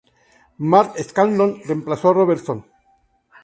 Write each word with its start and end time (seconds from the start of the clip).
Mark 0.71 0.91
Scanlon 1.09 1.51
reemplazo 1.67 2.05
a 2.09 2.13
Robertson. 2.19 2.59